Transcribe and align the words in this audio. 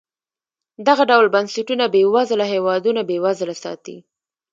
دغه 0.87 1.03
ډول 1.11 1.27
بنسټونه 1.35 1.85
بېوزله 1.93 2.45
هېوادونه 2.53 3.01
بېوزله 3.09 3.55
ساتي. 3.63 3.97